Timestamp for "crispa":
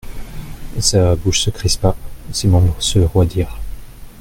1.51-1.95